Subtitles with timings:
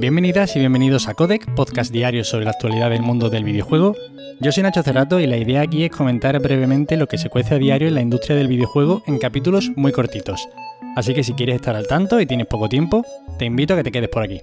[0.00, 3.94] Bienvenidas y bienvenidos a Codec, podcast diario sobre la actualidad del mundo del videojuego.
[4.40, 7.56] Yo soy Nacho Cerrato y la idea aquí es comentar brevemente lo que se cuece
[7.56, 10.48] a diario en la industria del videojuego en capítulos muy cortitos.
[10.96, 13.04] Así que si quieres estar al tanto y tienes poco tiempo,
[13.38, 14.40] te invito a que te quedes por aquí.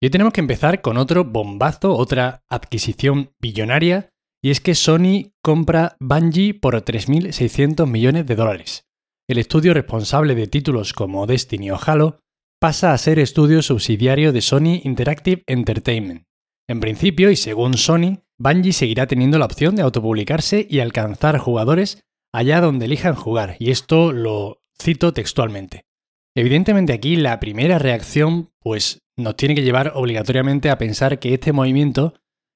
[0.00, 4.10] Y hoy tenemos que empezar con otro bombazo, otra adquisición billonaria,
[4.40, 8.84] y es que Sony compra Bungie por 3.600 millones de dólares.
[9.26, 12.20] El estudio responsable de títulos como Destiny o Halo
[12.60, 16.24] pasa a ser estudio subsidiario de Sony Interactive Entertainment.
[16.68, 22.02] En principio, y según Sony, Bungie seguirá teniendo la opción de autopublicarse y alcanzar jugadores
[22.34, 25.86] allá donde elijan jugar, y esto lo cito textualmente.
[26.36, 31.52] Evidentemente aquí la primera reacción pues nos tiene que llevar obligatoriamente a pensar que este
[31.52, 32.12] movimiento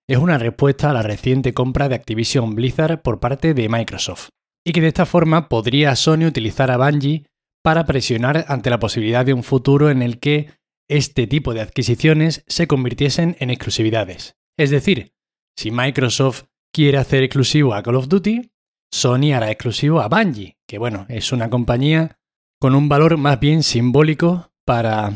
[0.07, 4.29] es una respuesta a la reciente compra de Activision Blizzard por parte de Microsoft,
[4.67, 7.25] y que de esta forma podría Sony utilizar a Bungie
[7.65, 10.51] para presionar ante la posibilidad de un futuro en el que
[10.87, 14.37] este tipo de adquisiciones se convirtiesen en exclusividades.
[14.59, 15.15] Es decir,
[15.57, 18.51] si Microsoft quiere hacer exclusivo a Call of Duty,
[18.93, 22.19] Sony hará exclusivo a Bungie, que bueno, es una compañía
[22.61, 25.15] con un valor más bien simbólico para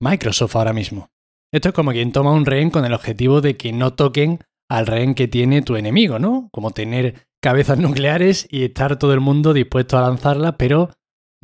[0.00, 1.10] Microsoft ahora mismo.
[1.52, 4.88] Esto es como quien toma un rehén con el objetivo de que no toquen al
[4.88, 6.48] rehén que tiene tu enemigo, ¿no?
[6.50, 10.90] Como tener cabezas nucleares y estar todo el mundo dispuesto a lanzarlas, pero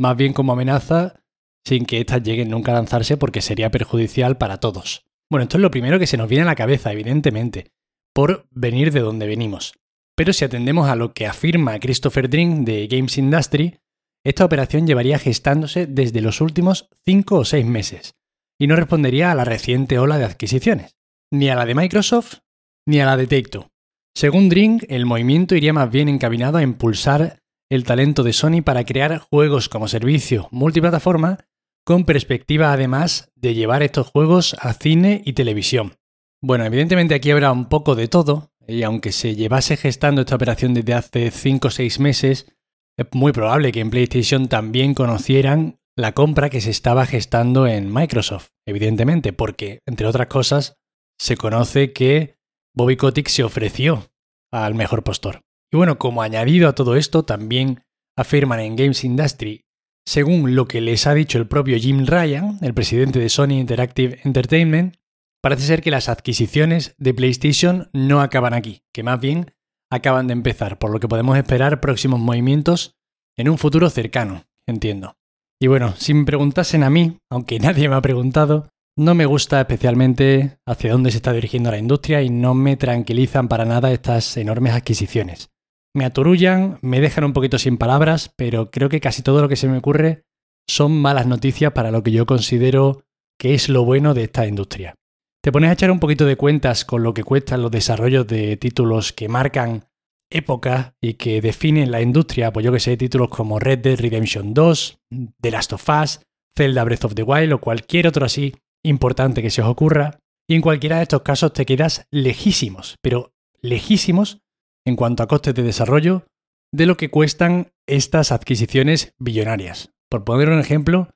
[0.00, 1.20] más bien como amenaza
[1.62, 5.04] sin que éstas lleguen nunca a lanzarse porque sería perjudicial para todos.
[5.30, 7.72] Bueno, esto es lo primero que se nos viene a la cabeza, evidentemente,
[8.14, 9.74] por venir de donde venimos.
[10.16, 13.78] Pero si atendemos a lo que afirma Christopher Drink de Games Industry,
[14.24, 18.14] esta operación llevaría gestándose desde los últimos 5 o 6 meses
[18.58, 20.96] y no respondería a la reciente ola de adquisiciones,
[21.30, 22.38] ni a la de Microsoft
[22.86, 23.66] ni a la de take
[24.14, 27.39] Según Drink, el movimiento iría más bien encaminado a impulsar
[27.70, 31.38] el talento de Sony para crear juegos como servicio multiplataforma,
[31.84, 35.96] con perspectiva además de llevar estos juegos a cine y televisión.
[36.42, 40.74] Bueno, evidentemente aquí habrá un poco de todo, y aunque se llevase gestando esta operación
[40.74, 42.52] desde hace 5 o 6 meses,
[42.98, 47.92] es muy probable que en PlayStation también conocieran la compra que se estaba gestando en
[47.92, 50.76] Microsoft, evidentemente, porque, entre otras cosas,
[51.18, 52.36] se conoce que
[52.74, 54.10] Bobby Kotick se ofreció
[54.50, 55.42] al mejor postor.
[55.72, 57.84] Y bueno, como añadido a todo esto, también
[58.16, 59.64] afirman en Games Industry,
[60.04, 64.18] según lo que les ha dicho el propio Jim Ryan, el presidente de Sony Interactive
[64.24, 64.96] Entertainment,
[65.40, 69.54] parece ser que las adquisiciones de PlayStation no acaban aquí, que más bien
[69.92, 72.96] acaban de empezar, por lo que podemos esperar próximos movimientos
[73.38, 75.16] en un futuro cercano, entiendo.
[75.60, 79.60] Y bueno, si me preguntasen a mí, aunque nadie me ha preguntado, no me gusta
[79.60, 84.36] especialmente hacia dónde se está dirigiendo la industria y no me tranquilizan para nada estas
[84.36, 85.50] enormes adquisiciones
[85.94, 89.56] me aturullan, me dejan un poquito sin palabras, pero creo que casi todo lo que
[89.56, 90.24] se me ocurre
[90.68, 93.02] son malas noticias para lo que yo considero
[93.38, 94.94] que es lo bueno de esta industria.
[95.42, 98.56] Te pones a echar un poquito de cuentas con lo que cuestan los desarrollos de
[98.56, 99.86] títulos que marcan
[100.30, 104.54] épocas y que definen la industria, pues yo que sé, títulos como Red Dead Redemption
[104.54, 104.98] 2,
[105.40, 106.20] The Last of Us,
[106.56, 110.54] Zelda Breath of the Wild o cualquier otro así importante que se os ocurra, y
[110.54, 114.42] en cualquiera de estos casos te quedas lejísimos, pero lejísimos
[114.86, 116.24] en cuanto a costes de desarrollo
[116.72, 119.90] de lo que cuestan estas adquisiciones billonarias.
[120.08, 121.10] Por poner un ejemplo,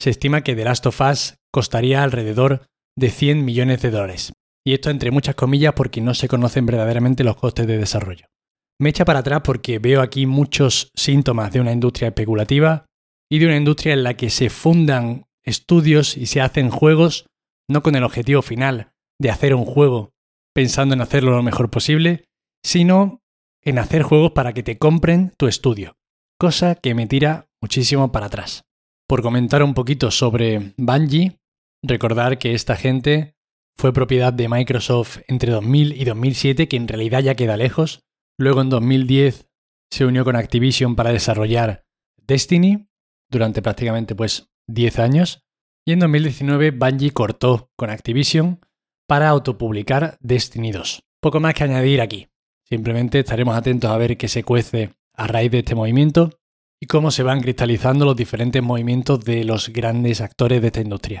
[0.00, 2.66] se estima que The Last of Us costaría alrededor
[2.96, 4.32] de 100 millones de dólares.
[4.64, 8.26] Y esto entre muchas comillas porque no se conocen verdaderamente los costes de desarrollo.
[8.78, 12.86] Me echa para atrás porque veo aquí muchos síntomas de una industria especulativa
[13.30, 17.26] y de una industria en la que se fundan estudios y se hacen juegos
[17.68, 20.10] no con el objetivo final de hacer un juego
[20.54, 22.24] pensando en hacerlo lo mejor posible,
[22.62, 23.22] sino
[23.62, 25.96] en hacer juegos para que te compren tu estudio,
[26.38, 28.64] cosa que me tira muchísimo para atrás.
[29.06, 31.38] Por comentar un poquito sobre Bungie,
[31.82, 33.34] recordar que esta gente
[33.76, 38.00] fue propiedad de Microsoft entre 2000 y 2007, que en realidad ya queda lejos.
[38.38, 39.48] Luego en 2010
[39.90, 41.84] se unió con Activision para desarrollar
[42.26, 42.88] Destiny
[43.30, 45.42] durante prácticamente pues 10 años.
[45.86, 48.60] Y en 2019 Bungie cortó con Activision
[49.08, 51.02] para autopublicar Destiny 2.
[51.20, 52.29] Poco más que añadir aquí.
[52.70, 56.30] Simplemente estaremos atentos a ver qué se cuece a raíz de este movimiento
[56.80, 61.20] y cómo se van cristalizando los diferentes movimientos de los grandes actores de esta industria.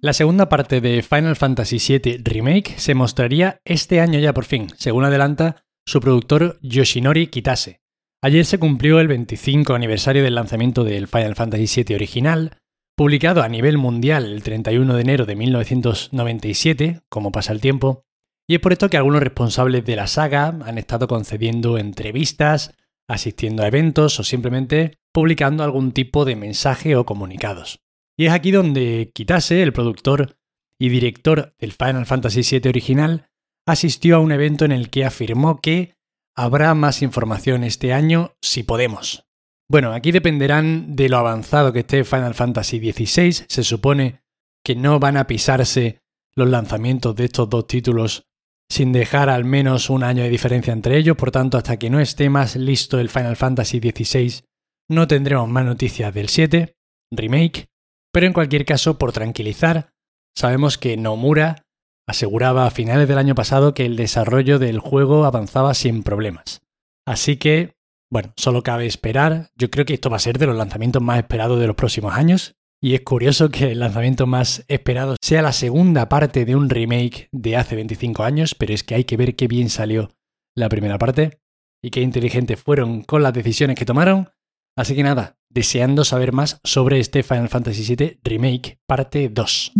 [0.00, 4.68] La segunda parte de Final Fantasy VII Remake se mostraría este año ya por fin,
[4.76, 7.80] según adelanta su productor Yoshinori Kitase.
[8.22, 12.58] Ayer se cumplió el 25 aniversario del lanzamiento del Final Fantasy VII original,
[12.96, 18.04] publicado a nivel mundial el 31 de enero de 1997, como pasa el tiempo,
[18.46, 22.74] y es por esto que algunos responsables de la saga han estado concediendo entrevistas,
[23.08, 27.80] asistiendo a eventos o simplemente publicando algún tipo de mensaje o comunicados.
[28.16, 30.36] Y es aquí donde Kitase, el productor,
[30.78, 33.30] y director del Final Fantasy VII original,
[33.66, 35.94] asistió a un evento en el que afirmó que
[36.36, 39.24] habrá más información este año si podemos.
[39.68, 43.46] Bueno, aquí dependerán de lo avanzado que esté Final Fantasy XVI.
[43.48, 44.22] Se supone
[44.62, 46.00] que no van a pisarse
[46.34, 48.26] los lanzamientos de estos dos títulos
[48.68, 52.00] sin dejar al menos un año de diferencia entre ellos, por tanto hasta que no
[52.00, 54.44] esté más listo el Final Fantasy XVI
[54.88, 56.76] no tendremos más noticias del 7,
[57.10, 57.68] remake,
[58.12, 59.92] pero en cualquier caso, por tranquilizar,
[60.36, 61.64] sabemos que Nomura
[62.06, 66.60] aseguraba a finales del año pasado que el desarrollo del juego avanzaba sin problemas.
[67.06, 67.76] Así que,
[68.10, 71.18] bueno, solo cabe esperar, yo creo que esto va a ser de los lanzamientos más
[71.18, 75.54] esperados de los próximos años, y es curioso que el lanzamiento más esperado sea la
[75.54, 79.36] segunda parte de un remake de hace 25 años, pero es que hay que ver
[79.36, 80.10] qué bien salió
[80.54, 81.40] la primera parte
[81.82, 84.28] y qué inteligentes fueron con las decisiones que tomaron.
[84.76, 89.72] Así que nada, deseando saber más sobre este Final Fantasy VII Remake parte 2.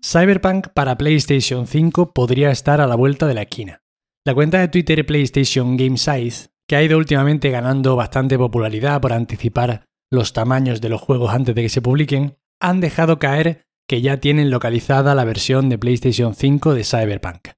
[0.00, 3.82] Cyberpunk para PlayStation 5 podría estar a la vuelta de la esquina.
[4.24, 9.12] La cuenta de Twitter PlayStation Game Size, que ha ido últimamente ganando bastante popularidad por
[9.12, 9.84] anticipar
[10.14, 14.18] los tamaños de los juegos antes de que se publiquen, han dejado caer que ya
[14.18, 17.48] tienen localizada la versión de PlayStation 5 de Cyberpunk.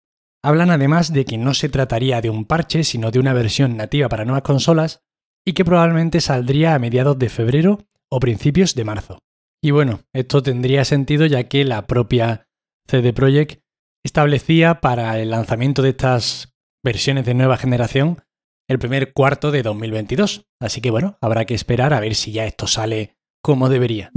[0.42, 4.08] Hablan además de que no se trataría de un parche, sino de una versión nativa
[4.08, 5.02] para nuevas consolas
[5.44, 9.18] y que probablemente saldría a mediados de febrero o principios de marzo.
[9.62, 12.48] Y bueno, esto tendría sentido ya que la propia
[12.86, 13.62] CD Projekt
[14.04, 16.54] establecía para el lanzamiento de estas
[16.84, 18.22] versiones de nueva generación
[18.68, 20.46] el primer cuarto de 2022.
[20.60, 24.10] Así que bueno, habrá que esperar a ver si ya esto sale como debería.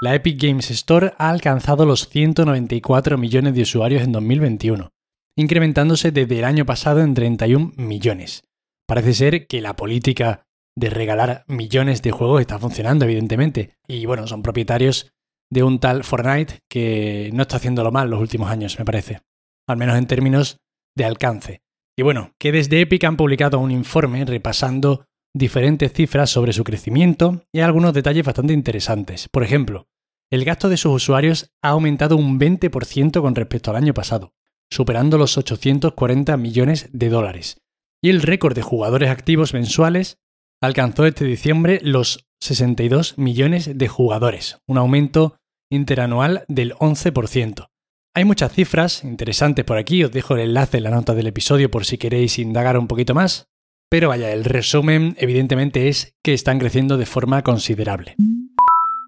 [0.00, 4.90] La Epic Games Store ha alcanzado los 194 millones de usuarios en 2021,
[5.36, 8.42] incrementándose desde el año pasado en 31 millones.
[8.86, 10.44] Parece ser que la política
[10.76, 13.76] de regalar millones de juegos está funcionando, evidentemente.
[13.86, 15.12] Y bueno, son propietarios
[15.50, 19.20] de un tal Fortnite que no está haciéndolo mal los últimos años, me parece.
[19.68, 20.58] Al menos en términos
[20.96, 21.62] de alcance.
[21.96, 25.04] Y bueno, que desde Epic han publicado un informe repasando
[25.34, 29.28] diferentes cifras sobre su crecimiento y algunos detalles bastante interesantes.
[29.28, 29.86] Por ejemplo,
[30.30, 34.32] el gasto de sus usuarios ha aumentado un 20% con respecto al año pasado,
[34.70, 37.60] superando los 840 millones de dólares.
[38.02, 40.18] Y el récord de jugadores activos mensuales
[40.62, 45.36] alcanzó este diciembre los 62 millones de jugadores, un aumento
[45.70, 47.68] interanual del 11%.
[48.14, 51.70] Hay muchas cifras interesantes por aquí, os dejo el enlace en la nota del episodio
[51.70, 53.48] por si queréis indagar un poquito más,
[53.88, 58.16] pero vaya, el resumen evidentemente es que están creciendo de forma considerable.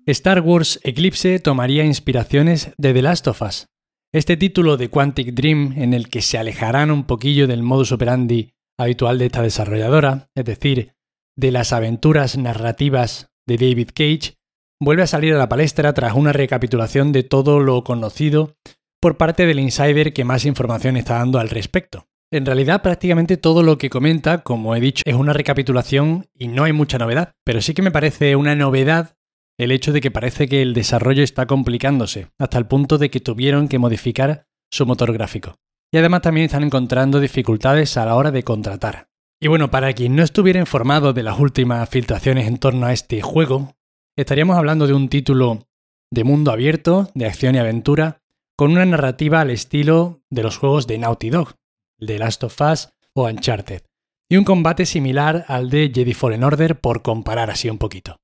[0.07, 3.67] Star Wars Eclipse tomaría inspiraciones de The Last of Us.
[4.11, 8.55] Este título de Quantic Dream, en el que se alejarán un poquillo del modus operandi
[8.79, 10.95] habitual de esta desarrolladora, es decir,
[11.37, 14.39] de las aventuras narrativas de David Cage,
[14.81, 18.57] vuelve a salir a la palestra tras una recapitulación de todo lo conocido
[19.05, 22.07] por parte del insider que más información está dando al respecto.
[22.33, 26.65] En realidad prácticamente todo lo que comenta, como he dicho, es una recapitulación y no
[26.65, 29.15] hay mucha novedad, pero sí que me parece una novedad
[29.59, 33.21] el hecho de que parece que el desarrollo está complicándose, hasta el punto de que
[33.21, 35.57] tuvieron que modificar su motor gráfico.
[35.93, 39.09] Y además también están encontrando dificultades a la hora de contratar.
[39.39, 43.21] Y bueno, para quien no estuviera informado de las últimas filtraciones en torno a este
[43.21, 43.75] juego,
[44.17, 45.67] estaríamos hablando de un título
[46.11, 48.23] de mundo abierto, de acción y aventura,
[48.57, 51.55] con una narrativa al estilo de los juegos de Naughty Dog,
[51.99, 53.83] de Last of Us o Uncharted,
[54.29, 58.17] y un combate similar al de Jedi Fallen Order por comparar así un poquito.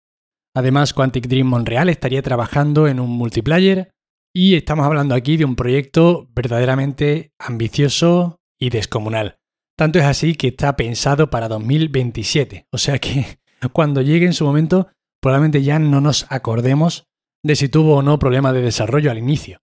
[0.54, 3.90] Además, Quantic Dream Montreal estaría trabajando en un multiplayer
[4.34, 9.38] y estamos hablando aquí de un proyecto verdaderamente ambicioso y descomunal.
[9.76, 13.38] Tanto es así que está pensado para 2027, o sea que
[13.72, 14.88] cuando llegue en su momento
[15.20, 17.08] probablemente ya no nos acordemos
[17.42, 19.60] de si tuvo o no problema de desarrollo al inicio.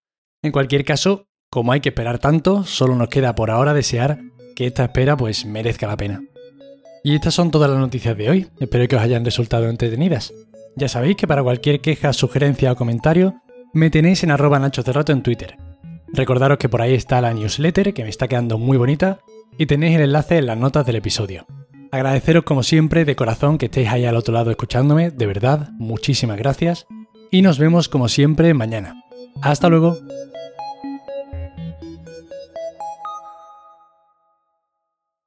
[0.47, 4.19] En cualquier caso, como hay que esperar tanto, solo nos queda por ahora desear
[4.55, 6.23] que esta espera pues merezca la pena.
[7.03, 10.33] Y estas son todas las noticias de hoy, espero que os hayan resultado entretenidas.
[10.77, 13.41] Ya sabéis que para cualquier queja, sugerencia o comentario,
[13.73, 15.57] me tenéis en arroba Nacho Cerrato en Twitter.
[16.13, 19.19] Recordaros que por ahí está la newsletter, que me está quedando muy bonita,
[19.57, 21.45] y tenéis el enlace en las notas del episodio.
[21.91, 26.37] Agradeceros como siempre de corazón que estéis ahí al otro lado escuchándome, de verdad, muchísimas
[26.37, 26.87] gracias,
[27.31, 29.03] y nos vemos como siempre mañana.
[29.41, 29.97] Hasta luego.